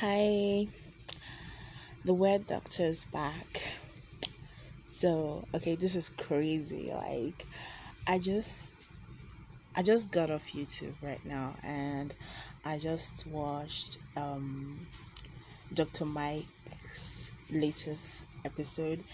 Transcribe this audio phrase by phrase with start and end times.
[0.00, 0.66] Hi,
[2.06, 3.74] the weird doctor is back.
[4.82, 6.90] So, okay, this is crazy.
[6.90, 7.44] Like,
[8.06, 8.88] I just,
[9.76, 12.14] I just got off YouTube right now, and
[12.64, 14.86] I just watched um,
[15.74, 16.06] Dr.
[16.06, 19.04] Mike's latest episode,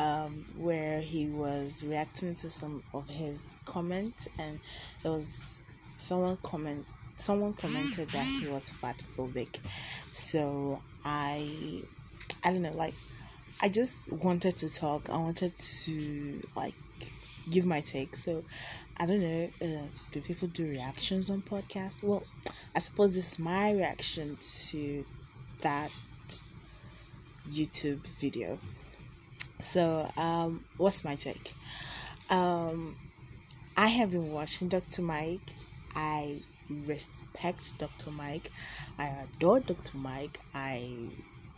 [0.00, 4.58] um, where he was reacting to some of his comments, and
[5.04, 5.60] there was
[5.96, 6.84] someone comment
[7.16, 9.58] someone commented that he was fat phobic
[10.12, 11.82] so i
[12.44, 12.94] i don't know like
[13.60, 15.08] i just wanted to talk.
[15.08, 16.74] I wanted to like
[17.50, 18.16] give my take.
[18.16, 18.44] So
[18.98, 22.02] i don't know uh, do people do reactions on podcasts?
[22.02, 22.24] Well
[22.74, 24.36] i suppose this is my reaction
[24.68, 25.04] to
[25.62, 25.90] that
[27.48, 28.58] youtube video.
[29.60, 31.52] So um what's my take?
[32.30, 32.96] Um
[33.76, 35.52] i have been watching dr mike.
[35.96, 38.10] I respect Dr.
[38.10, 38.50] Mike.
[38.98, 39.96] I adore Dr.
[39.96, 40.40] Mike.
[40.54, 41.08] I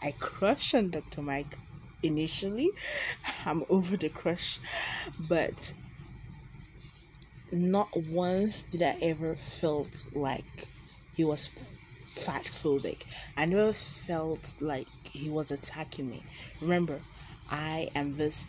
[0.03, 1.23] I crush on Dr.
[1.23, 1.57] Mike
[2.03, 2.71] initially.
[3.47, 4.59] I'm over the crush,
[5.29, 5.73] but
[7.53, 10.69] not once did I ever felt like
[11.15, 11.51] he was
[12.09, 13.03] fat phobic.
[13.37, 16.23] I never felt like he was attacking me.
[16.61, 17.01] Remember,
[17.51, 18.45] I am this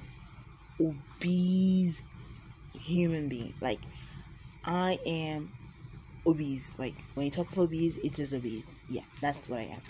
[0.80, 2.02] obese
[2.74, 3.54] human being.
[3.62, 3.80] Like
[4.66, 5.52] I am
[6.28, 6.78] obese.
[6.78, 8.82] Like when you talk of obese, it is obese.
[8.90, 9.82] Yeah, that's what I am.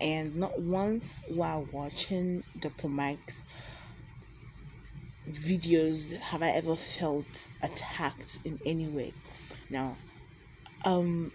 [0.00, 2.88] And not once while watching Dr.
[2.88, 3.44] Mike's
[5.30, 9.12] videos have I ever felt attacked in any way.
[9.70, 9.96] Now,
[10.84, 11.32] um,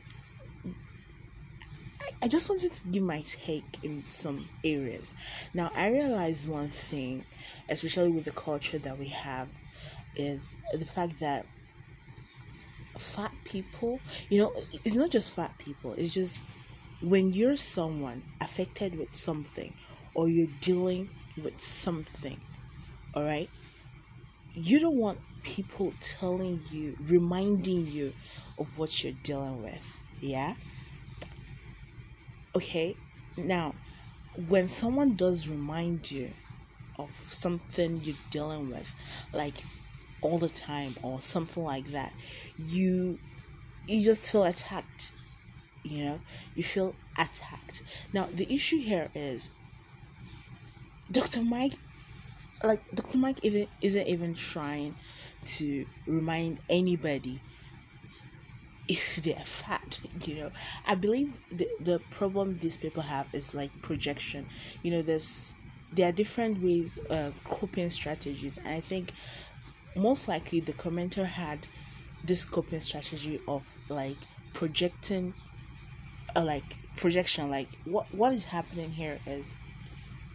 [2.02, 5.14] I, I just wanted to give my take in some areas.
[5.54, 7.26] Now, I realize one thing,
[7.70, 9.50] especially with the culture that we have,
[10.16, 11.46] is the fact that
[13.02, 14.00] fat people,
[14.30, 14.54] you know,
[14.86, 16.40] it's not just fat people, it's just
[17.02, 19.74] when you're someone affected with something
[20.14, 21.10] or you're dealing
[21.44, 22.40] with something,
[23.16, 23.50] all right,
[24.54, 28.14] you don't want people telling you, reminding you
[28.60, 30.54] of what you're dealing with, yeah?
[32.56, 32.96] Okay,
[33.38, 33.74] now
[34.48, 36.30] when someone does remind you
[37.00, 38.94] of something you're dealing with,
[39.34, 39.56] like
[40.22, 42.14] all the time or something like that.
[42.58, 43.20] You
[43.88, 45.14] you just feel attacked
[45.84, 46.20] you know?
[46.56, 47.84] You feel attacked.
[48.14, 49.50] Now the issue here is
[51.12, 51.74] dr mike
[52.64, 54.96] like dr mike isn't, isn't even trying
[55.44, 57.42] to remind anybody
[58.88, 60.52] if they're fat you know?
[60.86, 64.48] I believe the, the problem these people have is like projection.
[64.84, 65.56] You know there's
[65.94, 68.58] there are different ways of coping strategies.
[68.58, 69.14] And i think
[69.96, 71.68] most likely the commenter had
[72.24, 74.18] this coping strategy of like
[74.54, 75.34] projecting
[76.36, 79.54] uh, like projection like what what is happening here is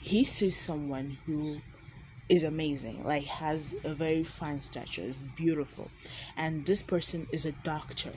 [0.01, 1.59] he sees someone who
[2.29, 5.89] is amazing like has a very fine stature is beautiful
[6.37, 8.11] and this person is a doctor.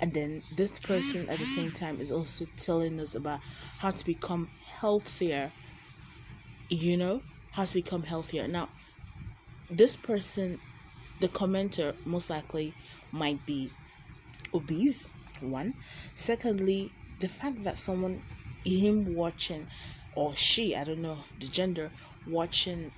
[0.00, 3.40] And then this person at the same time is also telling us about
[3.78, 4.48] how to become
[4.80, 5.50] healthier
[6.68, 7.22] you know?
[7.52, 8.48] How to become healthier.
[8.48, 8.68] Now
[9.70, 10.58] this person
[11.20, 12.74] the commenter most likely
[13.12, 13.70] might be
[14.52, 15.08] obese
[15.40, 15.74] one.
[16.14, 18.22] Secondly the fact that someone
[18.64, 19.66] him watching
[20.16, 21.90] or she i don't know the gender
[22.26, 22.90] watching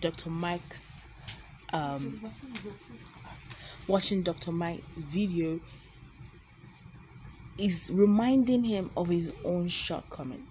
[0.00, 1.04] dr mike's
[1.72, 2.20] um
[3.86, 5.60] watching dr mike's video
[7.60, 10.46] is reminding him of his own shortcoming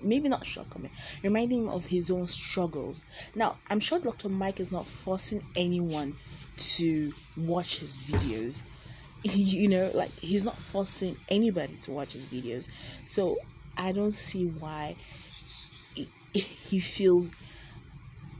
[0.00, 0.90] maybe not shortcoming,
[1.22, 3.04] reminding him of his own struggles.
[3.34, 4.28] Now, I'm sure Dr.
[4.28, 6.14] Mike is not forcing anyone
[6.56, 8.62] to watch his videos.
[9.24, 12.68] you know, like he's not forcing anybody to watch his videos.
[13.04, 13.36] So
[13.76, 14.96] I don't see why
[16.32, 17.32] he feels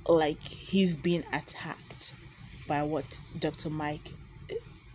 [0.06, 2.14] like he's being attacked
[2.66, 3.70] by what Dr.
[3.70, 4.12] Mike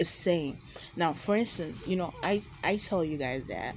[0.03, 0.60] is saying.
[0.95, 3.75] Now, for instance, you know, I I tell you guys that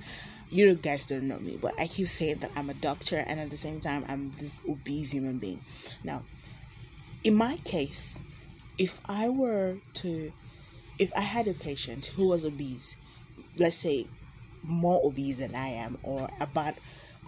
[0.51, 3.51] you guys don't know me, but I keep saying that I'm a doctor and at
[3.51, 5.61] the same time I'm this obese human being.
[6.05, 6.23] Now,
[7.25, 8.21] in my case,
[8.79, 10.33] if I were to,
[10.99, 12.97] if I had a patient who was obese,
[13.57, 14.07] let's say
[14.63, 16.75] more obese than I am, or about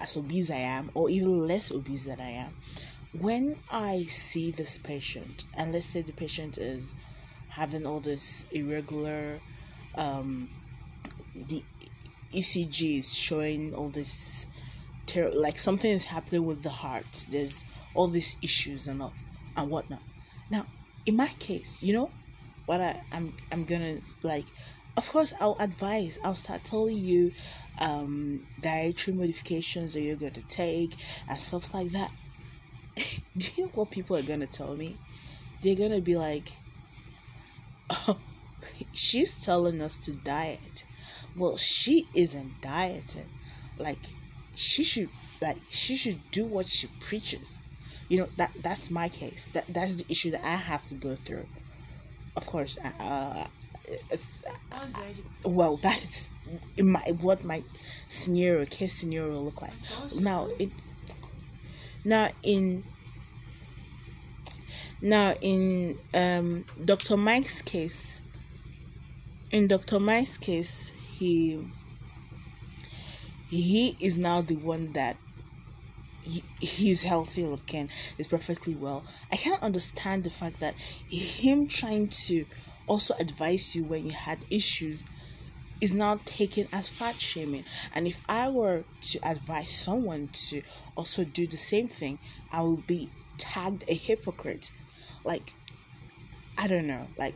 [0.00, 2.54] as obese I am, or even less obese than I am,
[3.12, 6.94] when I see this patient, and let's say the patient is
[7.58, 9.40] having all this irregular,
[9.96, 10.48] um,
[11.34, 11.62] the
[12.32, 14.46] ECG is showing all this
[15.06, 17.26] ter- like something is happening with the heart.
[17.30, 17.64] There's
[17.94, 19.12] all these issues and all,
[19.56, 20.02] and whatnot.
[20.50, 20.66] Now,
[21.04, 22.10] in my case, you know
[22.66, 24.44] what I, I'm I'm gonna like
[24.96, 26.18] of course I'll advise.
[26.22, 27.32] I'll start telling you
[27.80, 30.94] um dietary modifications that you're going to take
[31.28, 32.10] and stuff like that.
[33.36, 34.96] Do you know what people are gonna tell me?
[35.62, 36.67] They're gonna be like, "Oh,
[38.92, 40.84] she's telling us to diet."
[41.36, 43.28] Well, she isn't dieting.
[43.78, 43.98] Like,
[44.54, 45.08] she should
[45.40, 47.58] like she should do what she preaches.
[48.08, 49.48] You know that that's my case.
[49.54, 51.46] That that's the issue that I have to go through.
[52.36, 53.46] Of course, uh,
[54.10, 54.42] it's,
[54.72, 54.86] uh,
[55.44, 56.28] well that is
[56.76, 57.62] in my what my
[58.08, 59.72] scenario case scenario look like.
[60.20, 60.70] Now it
[62.04, 62.84] now in
[65.00, 67.16] now in um Dr.
[67.16, 68.22] Mike's case
[69.52, 70.00] in Dr.
[70.00, 71.64] Mike's case he
[73.48, 75.16] he is now the one that
[76.22, 80.74] he, he's healthy looking is perfectly well i can't understand the fact that
[81.08, 82.44] him trying to
[82.86, 85.04] also advise you when you had issues
[85.80, 87.64] is now taken as fat shaming
[87.94, 90.60] and if i were to advise someone to
[90.96, 92.18] also do the same thing
[92.52, 93.08] i will be
[93.38, 94.70] tagged a hypocrite
[95.24, 95.54] like
[96.56, 97.34] i don't know like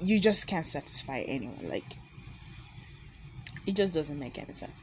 [0.00, 1.84] you just can't satisfy anyone like
[3.66, 4.80] it just doesn't make any sense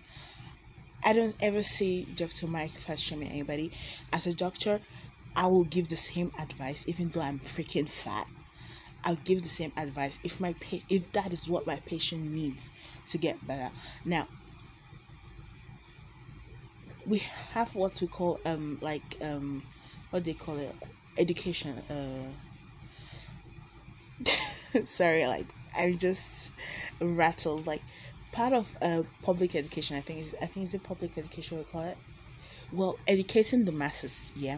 [1.06, 2.48] I don't ever see Dr.
[2.48, 3.72] Mike shaming anybody.
[4.12, 4.82] As a doctor,
[5.36, 8.26] I will give the same advice, even though I'm freaking fat.
[9.04, 12.72] I'll give the same advice if my pa- if that is what my patient needs
[13.10, 13.72] to get better.
[14.04, 14.28] Now,
[17.06, 17.20] we
[17.52, 19.62] have what we call um like um
[20.10, 20.74] what they call it
[21.18, 21.82] education.
[21.90, 22.32] Uh,
[24.86, 25.48] sorry, like
[25.78, 26.52] I'm just
[27.00, 27.68] rattled.
[27.68, 27.82] Like
[28.32, 31.64] part of uh, public education, I think is I think it's a public education we
[31.64, 31.98] call it.
[32.72, 34.58] Well, educating the masses, yeah.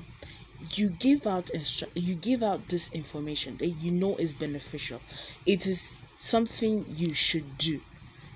[0.75, 5.01] You give out instru- you give out this information that you know is beneficial.
[5.45, 7.81] It is something you should do.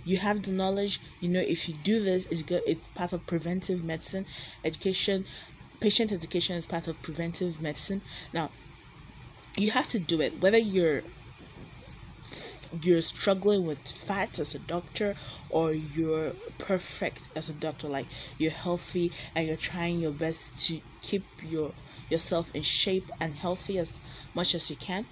[0.03, 3.25] You have the knowledge, you know if you do this, it's good it's part of
[3.27, 4.25] preventive medicine.
[4.63, 5.25] Education
[5.81, 8.01] patient education is part of preventive medicine.
[8.31, 8.49] Now
[9.57, 11.01] you have to do it whether you're
[12.81, 15.13] you're struggling with fat as a doctor
[15.49, 18.05] or you're perfect as a doctor like
[18.37, 21.71] you're healthy and you're trying your best to keep your
[22.09, 23.99] yourself in shape and healthy as
[24.33, 25.05] much as you can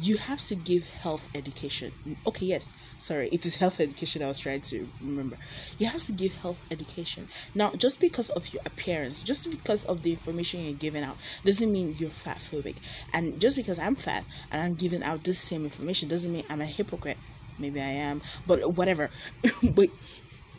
[0.00, 1.90] you have to give health education.
[2.26, 5.38] Okay, yes, sorry, it is health education I was trying to remember.
[5.78, 7.28] You have to give health education.
[7.54, 11.72] Now, just because of your appearance, just because of the information you're giving out, doesn't
[11.72, 12.76] mean you're fat phobic.
[13.14, 16.60] And just because I'm fat and I'm giving out this same information doesn't mean I'm
[16.60, 17.18] a hypocrite.
[17.58, 19.08] Maybe I am, but whatever.
[19.62, 19.88] but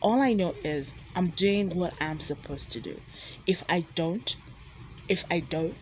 [0.01, 3.00] all I know is I'm doing what I'm supposed to do.
[3.45, 4.36] If I don't,
[5.07, 5.75] if I don't,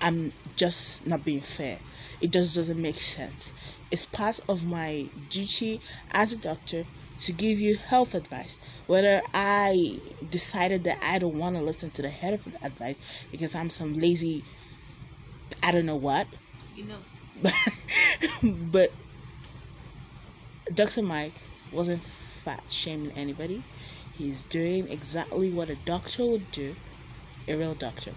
[0.00, 1.78] I'm just not being fair
[2.22, 3.52] it just doesn't make sense.
[3.90, 5.80] It's part of my duty
[6.12, 6.84] as a doctor
[7.18, 8.58] to give you health advice.
[8.86, 9.98] Whether I
[10.30, 12.98] decided that I don't want to listen to the head of advice
[13.30, 14.44] because I'm some lazy,
[15.62, 16.28] I don't know what.
[16.74, 16.98] You know.
[18.70, 18.94] but
[20.72, 21.02] Dr.
[21.02, 21.34] Mike
[21.72, 23.62] wasn't fat shaming anybody.
[24.12, 26.76] He's doing exactly what a doctor would do,
[27.48, 28.12] a real doctor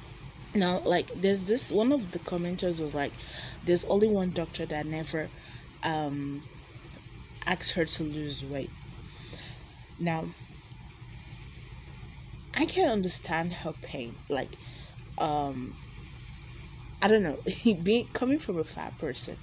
[0.56, 3.12] now like there's this one of the commenters was like
[3.66, 5.28] there's only one doctor that never
[5.84, 6.42] um
[7.46, 8.72] asked her to lose weight.
[10.00, 10.26] Now
[12.56, 14.16] i can understand her pain.
[14.30, 14.50] Like
[15.18, 15.76] um
[17.02, 17.38] i don't know.
[17.84, 19.38] Being coming from a fat person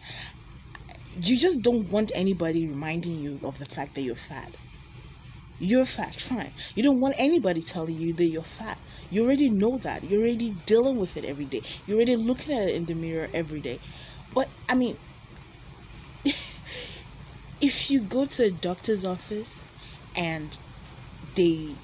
[1.20, 4.50] you just don't want anybody reminding you of the fact that you're fat
[5.62, 6.50] you're fat, fine.
[6.74, 8.78] You don't want anybody telling you that you're fat.
[9.10, 10.02] You already know that.
[10.02, 11.62] You're already dealing with it every day.
[11.86, 13.78] You're already looking at it in the mirror every day.
[14.34, 14.96] But I mean,
[17.60, 19.64] if you go to a doctor's office
[20.16, 20.56] and
[21.36, 21.76] they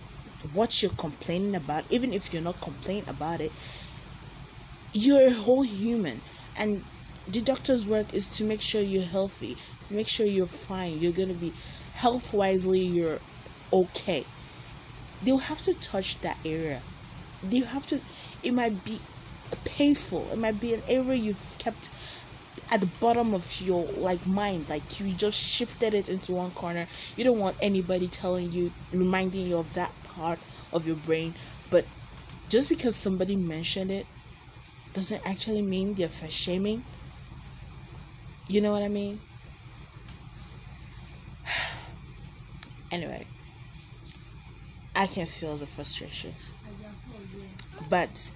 [0.52, 3.52] what you're complaining about, even if you're not complaining about it,
[4.92, 6.20] you're a whole human
[6.56, 6.82] and
[7.28, 11.12] the doctor's work is to make sure you're healthy, to make sure you're fine, you're
[11.12, 11.52] gonna be
[11.94, 13.20] health wisely, you're
[13.73, 14.25] okay.
[15.23, 16.83] They'll have to touch that area.
[17.43, 18.01] They have to
[18.43, 19.01] it might be
[19.65, 20.29] painful.
[20.33, 21.91] It might be an area you've kept
[22.71, 24.69] at the bottom of your like mind.
[24.69, 26.87] Like you just shifted it into one corner.
[27.17, 30.39] You don't want anybody telling you reminding you of that part
[30.73, 31.35] of your brain.
[31.71, 31.85] But
[32.49, 34.07] just because somebody mentioned it
[34.95, 36.85] doesn't actually mean they're for shaming.
[38.47, 39.21] You know what i mean?
[42.91, 43.27] Anyway
[44.99, 46.35] I can feel the frustration.
[47.88, 48.33] But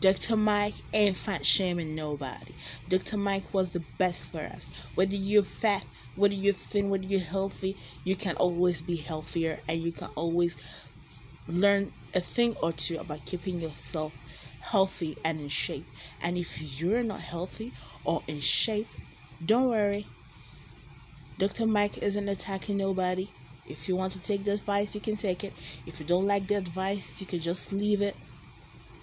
[0.00, 0.36] Dr.
[0.36, 2.54] Mike ain't fat shaming nobody.
[2.88, 3.18] Dr.
[3.18, 4.70] Mike was the best for us.
[4.94, 5.84] Whether you're fat,
[6.16, 10.56] whether you're thin, whether you're healthy, you can always be healthier and you can always
[11.46, 14.16] learn a thing or two about keeping yourself
[14.62, 15.84] healthy and in shape.
[16.22, 17.74] And if you're not healthy
[18.06, 18.88] or in shape,
[19.44, 20.06] don't worry.
[21.36, 21.66] Dr.
[21.66, 23.28] Mike isn't attacking nobody.
[23.66, 25.52] If you want to take the advice, you can take it.
[25.86, 28.16] If you don't like the advice, you can just leave it.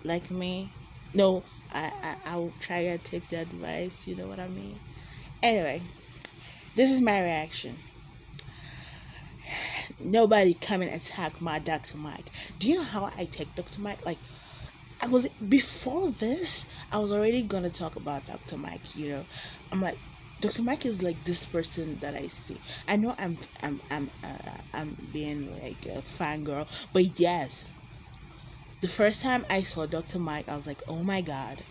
[0.04, 0.72] Like me.
[1.14, 4.80] No, I, I I'll try to take the advice, you know what I mean?
[5.42, 5.82] Anyway,
[6.76, 7.76] this is my reaction.
[10.00, 11.98] Nobody come and attack my Dr.
[11.98, 12.30] Mike.
[12.60, 13.82] Do you know how I take Dr.
[13.82, 14.06] Mike?
[14.06, 14.18] Like
[15.02, 18.58] I was before this, I was already gonna talk about Dr.
[18.58, 19.26] Mike, you know.
[19.72, 19.98] I'm like
[20.42, 20.62] Dr.
[20.62, 22.58] Mike is like this person that I see.
[22.88, 27.74] I know I'm I'm I'm uh, I'm being like a fangirl, but yes,
[28.80, 30.18] the first time I saw Dr.
[30.18, 31.62] Mike, I was like, oh my god,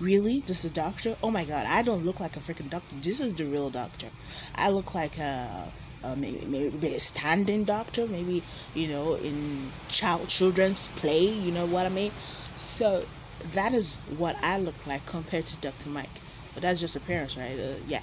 [0.00, 0.40] really?
[0.40, 1.16] This is a doctor?
[1.22, 2.94] Oh my god, I don't look like a freaking doctor.
[3.00, 4.08] This is the real doctor.
[4.54, 5.72] I look like a,
[6.04, 8.42] a maybe maybe a standing doctor, maybe
[8.74, 11.24] you know in child children's play.
[11.24, 12.12] You know what I mean?
[12.56, 13.06] So
[13.54, 15.88] that is what I look like compared to Dr.
[15.88, 16.20] Mike.
[16.54, 17.58] But that's just appearance, right?
[17.58, 18.00] Uh, yeah.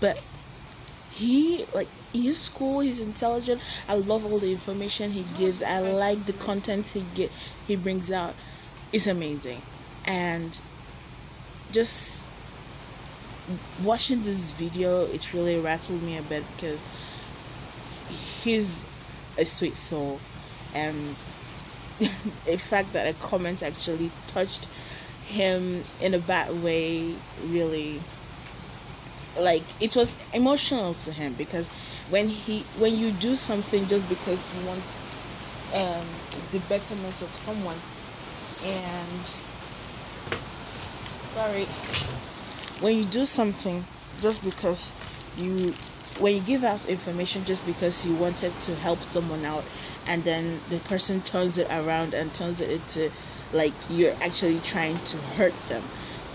[0.00, 0.18] But
[1.10, 6.24] he like he's cool he's intelligent i love all the information he gives i like
[6.26, 7.30] the content he get
[7.66, 8.34] he brings out
[8.92, 9.60] it's amazing
[10.04, 10.60] and
[11.72, 12.26] just
[13.82, 16.82] watching this video it really rattled me a bit because
[18.08, 18.84] he's
[19.38, 20.20] a sweet soul
[20.74, 21.16] and
[21.98, 24.68] the fact that a comment actually touched
[25.28, 28.02] him in a bad way really.
[29.36, 31.70] Like it was emotional to him because
[32.08, 34.98] when he when you do something just because you want
[35.72, 36.06] um,
[36.50, 37.82] the betterment of someone
[38.64, 39.40] and
[41.28, 41.66] sorry
[42.80, 43.84] when you do something
[44.20, 44.92] just because
[45.36, 45.74] you
[46.20, 49.64] when you give out information just because you wanted to help someone out
[50.06, 53.10] and then the person turns it around and turns it into
[53.52, 55.82] like you're actually trying to hurt them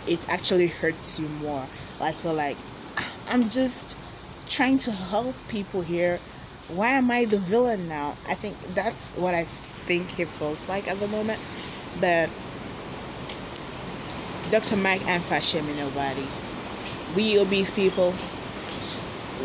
[0.08, 1.66] it actually hurts you more
[2.00, 2.58] like you're like
[2.98, 3.98] ah, I'm just
[4.54, 6.20] trying to help people here.
[6.70, 8.16] Why am I the villain now?
[8.28, 9.46] I think that's what I
[9.88, 11.40] think it feels like at the moment.
[12.00, 12.30] But
[14.52, 14.78] Dr.
[14.78, 16.26] Mike and fat shaming nobody.
[17.16, 18.14] We obese people,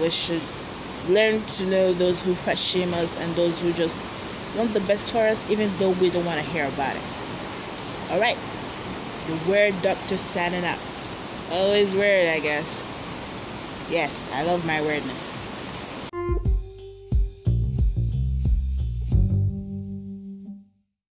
[0.01, 0.43] we should
[1.09, 4.07] learn to know those who fat shame us and those who just
[4.57, 7.03] want the best for us, even though we don't want to hear about it.
[8.11, 8.39] All right,
[9.27, 10.79] the weird doctor standing up.
[11.51, 12.87] Always weird, I guess.
[13.91, 15.38] Yes, I love my weirdness.